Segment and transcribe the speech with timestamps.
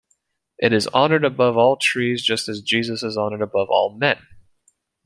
[0.57, 4.19] It is honoured above all trees just as Jesus is honoured above all men.